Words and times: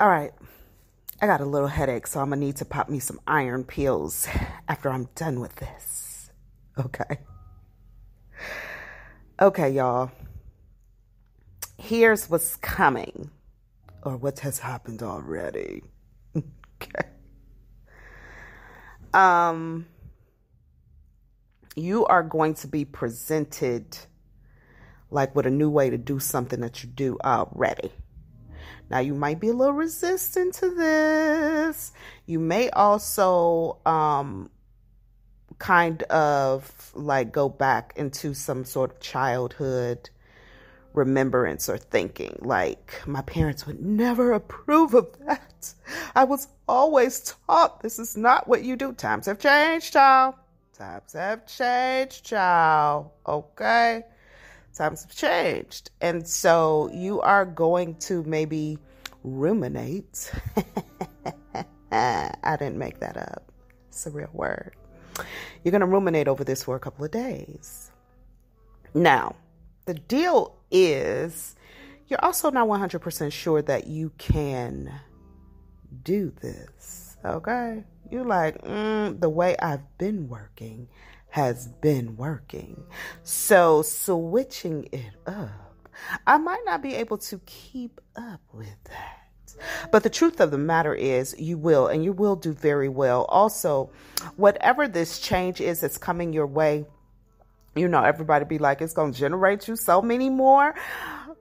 All 0.00 0.08
right. 0.08 0.32
I 1.20 1.26
got 1.26 1.42
a 1.42 1.44
little 1.44 1.68
headache, 1.68 2.06
so 2.06 2.20
I'm 2.20 2.30
going 2.30 2.40
to 2.40 2.46
need 2.46 2.56
to 2.56 2.64
pop 2.64 2.88
me 2.88 3.00
some 3.00 3.20
iron 3.26 3.64
pills 3.64 4.26
after 4.68 4.88
I'm 4.88 5.10
done 5.14 5.40
with 5.40 5.56
this. 5.56 6.30
Okay. 6.78 7.18
Okay, 9.38 9.68
y'all. 9.68 10.10
Here's 11.76 12.30
what's 12.30 12.56
coming, 12.56 13.30
or 14.02 14.16
what 14.16 14.38
has 14.38 14.60
happened 14.60 15.02
already. 15.02 15.82
okay. 16.34 17.08
Um, 19.12 19.86
you 21.76 22.06
are 22.06 22.22
going 22.22 22.54
to 22.54 22.68
be 22.68 22.86
presented 22.86 23.98
like 25.10 25.36
with 25.36 25.44
a 25.44 25.50
new 25.50 25.68
way 25.68 25.90
to 25.90 25.98
do 25.98 26.18
something 26.18 26.60
that 26.60 26.82
you 26.82 26.88
do 26.88 27.18
already. 27.22 27.92
Now, 28.90 28.98
you 28.98 29.14
might 29.14 29.38
be 29.38 29.48
a 29.48 29.52
little 29.52 29.74
resistant 29.74 30.54
to 30.54 30.70
this. 30.70 31.92
You 32.26 32.40
may 32.40 32.70
also 32.70 33.78
um, 33.86 34.50
kind 35.58 36.02
of 36.04 36.90
like 36.94 37.30
go 37.30 37.48
back 37.48 37.92
into 37.96 38.34
some 38.34 38.64
sort 38.64 38.90
of 38.92 39.00
childhood 39.00 40.10
remembrance 40.92 41.68
or 41.68 41.78
thinking. 41.78 42.36
Like, 42.40 43.00
my 43.06 43.22
parents 43.22 43.64
would 43.64 43.80
never 43.80 44.32
approve 44.32 44.94
of 44.94 45.08
that. 45.24 45.72
I 46.16 46.24
was 46.24 46.48
always 46.68 47.36
taught 47.46 47.82
this 47.82 48.00
is 48.00 48.16
not 48.16 48.48
what 48.48 48.64
you 48.64 48.74
do. 48.74 48.92
Times 48.92 49.26
have 49.26 49.38
changed, 49.38 49.92
child. 49.92 50.34
Times 50.76 51.12
have 51.12 51.46
changed, 51.46 52.24
child. 52.24 53.10
Okay? 53.24 54.02
Times 54.74 55.02
have 55.02 55.14
changed. 55.14 55.90
And 56.00 56.26
so 56.26 56.90
you 56.92 57.20
are 57.20 57.44
going 57.44 57.96
to 57.96 58.22
maybe 58.24 58.78
ruminate. 59.24 60.32
I 61.92 62.56
didn't 62.58 62.78
make 62.78 63.00
that 63.00 63.16
up. 63.16 63.50
It's 63.88 64.06
a 64.06 64.10
real 64.10 64.30
word. 64.32 64.76
You're 65.64 65.72
going 65.72 65.80
to 65.80 65.86
ruminate 65.86 66.28
over 66.28 66.44
this 66.44 66.62
for 66.62 66.76
a 66.76 66.80
couple 66.80 67.04
of 67.04 67.10
days. 67.10 67.90
Now, 68.94 69.36
the 69.86 69.94
deal 69.94 70.56
is 70.70 71.56
you're 72.08 72.24
also 72.24 72.50
not 72.50 72.68
100% 72.68 73.32
sure 73.32 73.62
that 73.62 73.86
you 73.86 74.12
can 74.18 74.92
do 76.02 76.32
this. 76.40 77.16
Okay? 77.24 77.84
You're 78.10 78.24
like, 78.24 78.62
mm, 78.62 79.20
the 79.20 79.28
way 79.28 79.56
I've 79.58 79.98
been 79.98 80.28
working 80.28 80.88
has 81.30 81.68
been 81.80 82.16
working. 82.16 82.82
So 83.22 83.82
switching 83.82 84.88
it 84.92 85.14
up, 85.26 85.88
I 86.26 86.38
might 86.38 86.62
not 86.64 86.82
be 86.82 86.94
able 86.96 87.18
to 87.18 87.38
keep 87.46 88.00
up 88.16 88.40
with 88.52 88.76
that. 88.84 89.16
But 89.90 90.02
the 90.02 90.10
truth 90.10 90.40
of 90.40 90.50
the 90.50 90.58
matter 90.58 90.94
is, 90.94 91.38
you 91.38 91.58
will, 91.58 91.86
and 91.86 92.02
you 92.02 92.12
will 92.12 92.36
do 92.36 92.52
very 92.52 92.88
well. 92.88 93.24
Also, 93.28 93.90
whatever 94.36 94.88
this 94.88 95.18
change 95.18 95.60
is 95.60 95.80
that's 95.80 95.98
coming 95.98 96.32
your 96.32 96.46
way, 96.46 96.86
you 97.74 97.86
know, 97.86 98.02
everybody 98.02 98.44
be 98.44 98.58
like, 98.58 98.80
it's 98.80 98.94
going 98.94 99.12
to 99.12 99.18
generate 99.18 99.68
you 99.68 99.76
so 99.76 100.02
many 100.02 100.30
more 100.30 100.74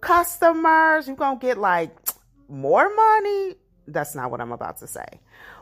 customers. 0.00 1.06
You're 1.06 1.16
going 1.16 1.38
to 1.38 1.46
get 1.46 1.58
like 1.58 1.96
more 2.48 2.94
money. 2.94 3.54
That's 3.86 4.14
not 4.14 4.30
what 4.30 4.40
I'm 4.40 4.52
about 4.52 4.78
to 4.78 4.86
say. 4.86 5.06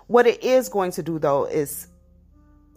What 0.06 0.26
it 0.26 0.42
is 0.42 0.68
going 0.68 0.92
to 0.92 1.02
do, 1.02 1.18
though, 1.18 1.44
is 1.44 1.88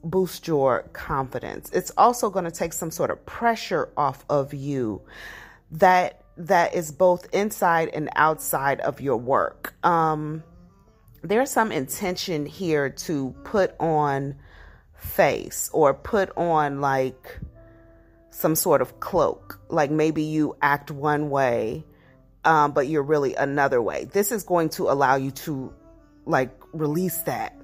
boost 0.03 0.47
your 0.47 0.83
confidence. 0.93 1.69
It's 1.71 1.91
also 1.97 2.29
going 2.29 2.45
to 2.45 2.51
take 2.51 2.73
some 2.73 2.91
sort 2.91 3.11
of 3.11 3.25
pressure 3.25 3.89
off 3.97 4.25
of 4.29 4.53
you 4.53 5.01
that 5.71 6.21
that 6.37 6.73
is 6.73 6.91
both 6.91 7.27
inside 7.33 7.89
and 7.89 8.09
outside 8.15 8.79
of 8.79 9.01
your 9.01 9.17
work. 9.17 9.73
Um, 9.85 10.43
there's 11.21 11.51
some 11.51 11.71
intention 11.71 12.45
here 12.45 12.89
to 12.89 13.35
put 13.43 13.75
on 13.79 14.35
face 14.95 15.69
or 15.73 15.93
put 15.93 16.31
on 16.37 16.79
like 16.81 17.39
some 18.29 18.55
sort 18.55 18.81
of 18.81 18.99
cloak. 19.01 19.59
Like 19.69 19.91
maybe 19.91 20.23
you 20.23 20.55
act 20.61 20.91
one 20.91 21.29
way, 21.29 21.85
um, 22.45 22.71
but 22.71 22.87
you're 22.87 23.03
really 23.03 23.35
another 23.35 23.81
way. 23.81 24.05
This 24.05 24.31
is 24.31 24.43
going 24.43 24.69
to 24.69 24.89
allow 24.89 25.15
you 25.15 25.31
to 25.31 25.73
like 26.25 26.51
release 26.71 27.17
that. 27.23 27.58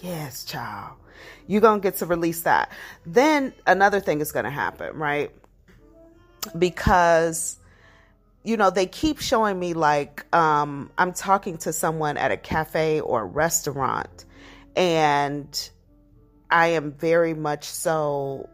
Yes, 0.00 0.44
child. 0.44 0.96
You're 1.46 1.60
going 1.60 1.80
to 1.80 1.82
get 1.82 1.98
to 1.98 2.06
release 2.06 2.42
that. 2.42 2.70
Then 3.04 3.52
another 3.66 4.00
thing 4.00 4.20
is 4.20 4.32
going 4.32 4.44
to 4.44 4.50
happen, 4.50 4.96
right? 4.96 5.30
Because 6.58 7.58
you 8.46 8.56
know, 8.56 8.70
they 8.70 8.86
keep 8.86 9.18
showing 9.20 9.58
me 9.58 9.74
like 9.74 10.24
um, 10.32 10.88
I'm 10.96 11.12
talking 11.12 11.58
to 11.58 11.72
someone 11.72 12.16
at 12.16 12.30
a 12.30 12.36
cafe 12.36 13.00
or 13.00 13.22
a 13.22 13.24
restaurant, 13.24 14.24
and 14.76 15.70
I 16.48 16.68
am 16.68 16.92
very 16.92 17.34
much 17.34 17.64
so 17.64 18.48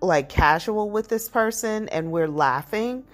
like 0.00 0.30
casual 0.30 0.90
with 0.90 1.08
this 1.08 1.28
person, 1.28 1.90
and 1.90 2.10
we're 2.10 2.26
laughing. 2.26 3.04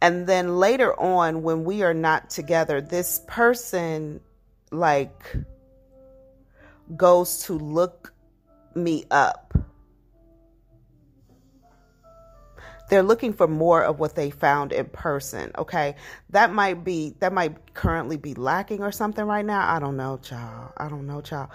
And 0.00 0.28
then 0.28 0.58
later 0.58 0.98
on, 0.98 1.42
when 1.42 1.64
we 1.64 1.82
are 1.82 1.94
not 1.94 2.30
together, 2.30 2.80
this 2.80 3.20
person 3.26 4.20
like 4.70 5.34
goes 6.96 7.44
to 7.44 7.54
look 7.54 8.12
me 8.74 9.04
up. 9.10 9.54
They're 12.88 13.02
looking 13.02 13.34
for 13.34 13.46
more 13.46 13.82
of 13.82 13.98
what 13.98 14.14
they 14.14 14.30
found 14.30 14.72
in 14.72 14.86
person 14.86 15.52
okay? 15.58 15.94
That 16.30 16.52
might 16.52 16.84
be 16.84 17.14
that 17.20 17.32
might 17.32 17.74
currently 17.74 18.16
be 18.16 18.34
lacking 18.34 18.82
or 18.82 18.92
something 18.92 19.24
right 19.24 19.44
now. 19.44 19.70
I 19.70 19.78
don't 19.78 19.96
know 19.96 20.18
child. 20.22 20.72
I 20.76 20.88
don't 20.88 21.06
know 21.06 21.20
child. 21.20 21.50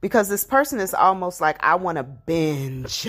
Because 0.00 0.28
this 0.28 0.44
person 0.44 0.80
is 0.80 0.94
almost 0.94 1.40
like 1.40 1.62
i 1.62 1.74
want 1.74 1.98
to 1.98 2.04
binge. 2.04 3.08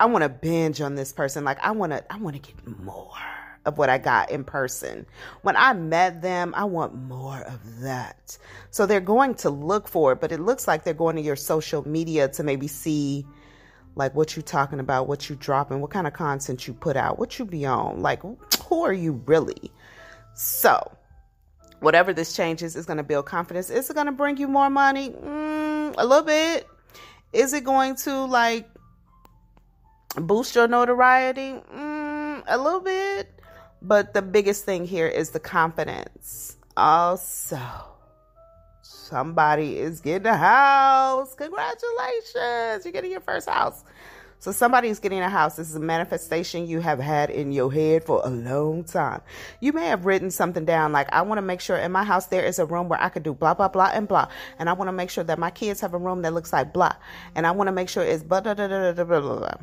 I 0.00 0.06
want 0.06 0.22
to 0.22 0.28
binge 0.28 0.80
on 0.80 0.94
this 0.94 1.12
person. 1.12 1.44
Like 1.44 1.58
i 1.60 1.70
want 1.70 1.92
to 1.92 2.12
i 2.12 2.18
want 2.18 2.36
to 2.36 2.42
get 2.42 2.66
more 2.84 3.39
of 3.66 3.78
what 3.78 3.90
I 3.90 3.98
got 3.98 4.30
in 4.30 4.44
person. 4.44 5.06
When 5.42 5.56
I 5.56 5.72
met 5.72 6.22
them, 6.22 6.54
I 6.56 6.64
want 6.64 6.94
more 6.94 7.40
of 7.42 7.80
that. 7.80 8.38
So 8.70 8.86
they're 8.86 9.00
going 9.00 9.34
to 9.36 9.50
look 9.50 9.88
for 9.88 10.12
it, 10.12 10.20
but 10.20 10.32
it 10.32 10.40
looks 10.40 10.66
like 10.66 10.84
they're 10.84 10.94
going 10.94 11.16
to 11.16 11.22
your 11.22 11.36
social 11.36 11.86
media 11.86 12.28
to 12.28 12.42
maybe 12.42 12.66
see 12.66 13.26
like 13.96 14.14
what 14.14 14.36
you're 14.36 14.42
talking 14.42 14.80
about, 14.80 15.08
what 15.08 15.28
you're 15.28 15.36
dropping, 15.38 15.80
what 15.80 15.90
kind 15.90 16.06
of 16.06 16.12
content 16.12 16.66
you 16.66 16.74
put 16.74 16.96
out, 16.96 17.18
what 17.18 17.38
you 17.38 17.44
be 17.44 17.66
on, 17.66 18.00
like 18.00 18.22
who 18.22 18.82
are 18.82 18.92
you 18.92 19.22
really? 19.26 19.70
So, 20.34 20.96
whatever 21.80 22.12
this 22.12 22.34
changes 22.34 22.76
is 22.76 22.86
going 22.86 22.98
to 22.98 23.02
build 23.02 23.26
confidence. 23.26 23.68
Is 23.68 23.90
it 23.90 23.94
going 23.94 24.06
to 24.06 24.12
bring 24.12 24.36
you 24.36 24.48
more 24.48 24.70
money? 24.70 25.10
Mm, 25.10 25.94
a 25.98 26.06
little 26.06 26.24
bit. 26.24 26.66
Is 27.32 27.52
it 27.52 27.64
going 27.64 27.96
to 27.96 28.24
like 28.24 28.68
boost 30.16 30.54
your 30.54 30.68
notoriety? 30.68 31.60
Mm, 31.74 32.44
a 32.46 32.58
little 32.58 32.80
bit. 32.80 33.39
But 33.82 34.14
the 34.14 34.22
biggest 34.22 34.64
thing 34.64 34.84
here 34.84 35.08
is 35.08 35.30
the 35.30 35.40
confidence. 35.40 36.56
Also, 36.76 37.58
somebody 38.82 39.78
is 39.78 40.00
getting 40.00 40.26
a 40.26 40.36
house. 40.36 41.34
Congratulations, 41.34 42.84
you're 42.84 42.92
getting 42.92 43.10
your 43.10 43.20
first 43.20 43.48
house. 43.48 43.82
So 44.40 44.52
somebody 44.52 44.88
is 44.88 45.00
getting 45.00 45.20
a 45.20 45.28
house. 45.28 45.56
This 45.56 45.68
is 45.68 45.76
a 45.76 45.80
manifestation 45.80 46.66
you 46.66 46.80
have 46.80 46.98
had 46.98 47.28
in 47.28 47.52
your 47.52 47.70
head 47.70 48.04
for 48.04 48.22
a 48.24 48.30
long 48.30 48.84
time. 48.84 49.20
You 49.60 49.74
may 49.74 49.86
have 49.88 50.06
written 50.06 50.30
something 50.30 50.64
down 50.64 50.92
like, 50.92 51.12
I 51.12 51.20
want 51.20 51.36
to 51.36 51.42
make 51.42 51.60
sure 51.60 51.76
in 51.76 51.92
my 51.92 52.04
house 52.04 52.26
there 52.26 52.42
is 52.42 52.58
a 52.58 52.64
room 52.64 52.88
where 52.88 53.00
I 53.00 53.10
could 53.10 53.22
do 53.22 53.34
blah, 53.34 53.52
blah, 53.52 53.68
blah, 53.68 53.90
and 53.92 54.08
blah. 54.08 54.28
And 54.58 54.70
I 54.70 54.72
want 54.72 54.88
to 54.88 54.92
make 54.92 55.10
sure 55.10 55.24
that 55.24 55.38
my 55.38 55.50
kids 55.50 55.82
have 55.82 55.92
a 55.92 55.98
room 55.98 56.22
that 56.22 56.32
looks 56.32 56.54
like 56.54 56.72
blah. 56.72 56.94
And 57.34 57.46
I 57.46 57.50
want 57.50 57.68
to 57.68 57.72
make 57.72 57.90
sure 57.90 58.02
it's 58.02 58.22
blah, 58.22 58.40
blah, 58.40 58.54
blah, 58.54 58.66
blah, 58.66 58.92
blah, 58.92 59.04
blah, 59.04 59.20
blah. 59.20 59.54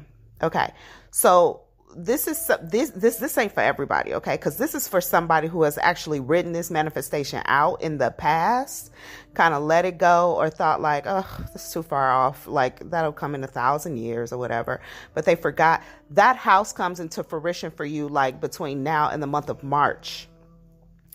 Okay. 0.44 0.72
So 1.10 1.62
this 1.98 2.28
is 2.28 2.52
this 2.62 2.92
this 2.92 3.18
this 3.18 3.38
ain't 3.40 3.52
for 3.52 3.62
everybody, 3.62 4.14
okay? 4.14 4.36
Because 4.36 4.58
this 4.58 4.76
is 4.76 4.88
for 4.88 5.02
somebody 5.02 5.48
who 5.48 5.64
has 5.64 5.80
actually 5.80 6.20
written 6.20 6.52
this 6.52 6.70
manifestation 6.70 7.42
out 7.46 7.82
in 7.82 7.98
the 7.98 8.12
past, 8.12 8.92
kind 9.34 9.56
of 9.56 9.64
let 9.64 9.84
it 9.86 9.98
go, 9.98 10.36
or 10.36 10.50
thought 10.52 10.80
like, 10.80 11.06
oh, 11.08 11.28
is 11.56 11.72
too 11.72 11.82
far 11.84 12.12
off, 12.12 12.48
like 12.48 12.90
that'll 12.92 13.12
come 13.12 13.34
in 13.36 13.44
a 13.44 13.48
thousand 13.48 13.98
years 13.98 14.32
or 14.32 14.38
whatever. 14.38 14.80
But 15.16 15.26
they 15.26 15.36
forgot 15.36 15.84
that 16.12 16.36
house 16.38 16.72
comes 16.72 17.00
into 17.00 17.24
fruition 17.24 17.72
for 17.72 17.86
you 17.86 18.08
like 18.08 18.40
between 18.40 18.84
now 18.84 19.10
and 19.10 19.22
the 19.22 19.28
month 19.28 19.50
of 19.50 19.64
March. 19.64 20.28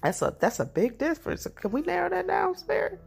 That's 0.02 0.20
a 0.22 0.36
that's 0.40 0.60
a 0.60 0.66
big 0.66 0.98
difference. 0.98 1.46
Can 1.54 1.70
we 1.70 1.82
narrow 1.82 2.10
that 2.10 2.26
down, 2.26 2.56
Spirit? 2.56 3.00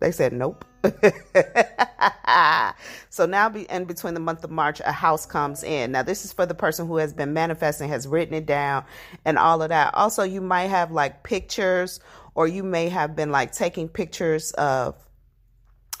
They 0.00 0.12
said 0.12 0.32
nope. 0.32 0.64
so 3.10 3.26
now, 3.26 3.48
be, 3.48 3.62
in 3.62 3.84
between 3.84 4.14
the 4.14 4.20
month 4.20 4.44
of 4.44 4.50
March, 4.50 4.80
a 4.84 4.92
house 4.92 5.26
comes 5.26 5.62
in. 5.62 5.92
Now, 5.92 6.02
this 6.02 6.24
is 6.24 6.32
for 6.32 6.46
the 6.46 6.54
person 6.54 6.86
who 6.86 6.96
has 6.96 7.12
been 7.12 7.32
manifesting, 7.32 7.88
has 7.88 8.06
written 8.06 8.34
it 8.34 8.46
down, 8.46 8.84
and 9.24 9.38
all 9.38 9.62
of 9.62 9.70
that. 9.70 9.94
Also, 9.94 10.22
you 10.22 10.40
might 10.40 10.68
have 10.68 10.90
like 10.92 11.22
pictures, 11.22 12.00
or 12.34 12.46
you 12.46 12.62
may 12.62 12.88
have 12.88 13.16
been 13.16 13.30
like 13.30 13.52
taking 13.52 13.88
pictures 13.88 14.52
of 14.52 14.96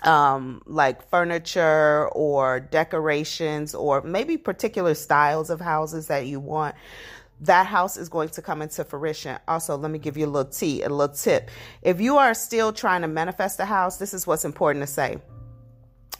um 0.04 0.60
like 0.66 1.08
furniture 1.08 2.06
or 2.08 2.60
decorations 2.60 3.74
or 3.74 4.02
maybe 4.02 4.36
particular 4.36 4.92
styles 4.92 5.48
of 5.48 5.58
houses 5.58 6.08
that 6.08 6.26
you 6.26 6.38
want 6.38 6.74
that 7.40 7.66
house 7.66 7.96
is 7.96 8.08
going 8.08 8.30
to 8.30 8.42
come 8.42 8.62
into 8.62 8.84
fruition. 8.84 9.38
Also, 9.46 9.76
let 9.76 9.90
me 9.90 9.98
give 9.98 10.16
you 10.16 10.26
a 10.26 10.28
little 10.28 10.50
tea, 10.50 10.82
a 10.82 10.88
little 10.88 11.14
tip. 11.14 11.50
If 11.82 12.00
you 12.00 12.16
are 12.16 12.34
still 12.34 12.72
trying 12.72 13.02
to 13.02 13.08
manifest 13.08 13.60
a 13.60 13.66
house, 13.66 13.98
this 13.98 14.14
is 14.14 14.26
what's 14.26 14.44
important 14.44 14.82
to 14.84 14.86
say. 14.90 15.18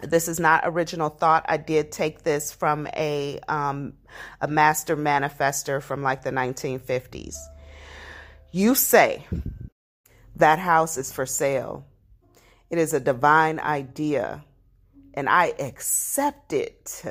This 0.02 0.28
is 0.28 0.38
not 0.38 0.62
original 0.64 1.08
thought. 1.08 1.46
I 1.48 1.56
did 1.56 1.90
take 1.90 2.22
this 2.22 2.52
from 2.52 2.86
a 2.88 3.40
um, 3.48 3.94
a 4.40 4.48
master 4.48 4.96
manifester 4.96 5.82
from 5.82 6.02
like 6.02 6.22
the 6.22 6.30
1950s. 6.30 7.36
You 8.52 8.74
say 8.74 9.26
that 10.36 10.58
house 10.58 10.96
is 10.96 11.12
for 11.12 11.26
sale. 11.26 11.86
It 12.68 12.78
is 12.78 12.92
a 12.92 13.00
divine 13.00 13.58
idea, 13.58 14.44
and 15.14 15.28
I 15.28 15.54
accept 15.58 16.52
it 16.52 17.02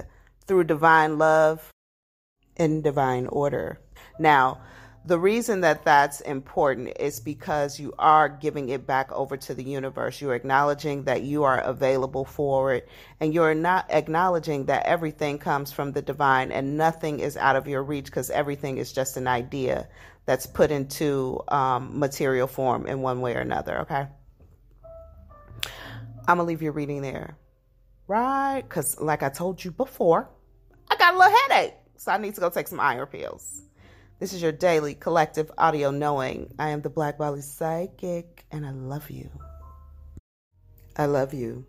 through 0.46 0.66
divine 0.66 1.18
love 1.18 1.72
and 2.58 2.84
divine 2.84 3.28
order. 3.28 3.80
Now, 4.20 4.62
the 5.06 5.19
reason 5.19 5.62
that 5.62 5.86
that's 5.86 6.22
important 6.22 6.94
is 7.00 7.19
because 7.19 7.80
you 7.80 7.94
are 8.00 8.28
giving 8.28 8.69
it 8.69 8.88
back 8.88 9.12
over 9.12 9.38
to 9.38 9.54
the 9.54 9.63
universe. 9.63 10.19
You're 10.19 10.34
acknowledging 10.34 11.04
that 11.04 11.22
you 11.22 11.44
are 11.44 11.60
available 11.60 12.25
for 12.25 12.74
it, 12.74 12.90
and 13.19 13.31
you're 13.31 13.54
not 13.54 13.86
acknowledging 13.92 14.66
that 14.66 14.86
everything 14.88 15.38
comes 15.38 15.72
from 15.72 15.92
the 15.92 16.02
divine 16.02 16.52
and 16.52 16.75
nothing 16.75 17.19
is 17.19 17.38
out 17.38 17.56
of 17.56 17.68
your 17.68 17.84
reach 17.84 18.06
because 18.06 18.31
everything 18.31 18.80
is 18.80 18.92
just 18.92 19.16
an 19.16 19.28
idea 19.28 19.88
that's 20.25 20.48
put 20.48 20.72
into 20.72 21.40
um, 21.50 22.00
material 22.00 22.48
form 22.48 22.88
in 22.88 23.02
one 23.02 23.22
way 23.22 23.36
or 23.36 23.42
another. 23.42 23.81
Okay. 23.81 24.07
I'm 26.28 26.38
going 26.38 26.40
to 26.40 26.44
leave 26.44 26.63
your 26.63 26.72
reading 26.72 27.04
there. 27.04 27.38
Right? 28.07 28.62
Because, 28.62 29.00
like 29.00 29.22
I 29.22 29.30
told 29.30 29.63
you 29.63 29.69
before, 29.69 30.30
I 30.90 30.96
got 30.96 31.13
a 31.13 31.18
little 31.18 31.38
headache. 31.48 31.75
So 31.98 32.12
I 32.12 32.18
need 32.18 32.34
to 32.36 32.42
go 32.42 32.50
take 32.50 32.68
some 32.68 32.80
iron 32.80 33.06
pills. 33.06 33.62
This 34.18 34.32
is 34.32 34.42
your 34.42 34.54
daily 34.54 34.94
collective 34.94 35.52
audio 35.58 35.92
knowing. 35.92 36.54
I 36.58 36.70
am 36.70 36.82
the 36.82 36.90
Black 36.90 37.18
Bali 37.18 37.42
Psychic 37.42 38.46
and 38.50 38.66
I 38.66 38.72
love 38.72 39.12
you. 39.12 39.30
I 40.96 41.06
love 41.08 41.34
you. 41.34 41.66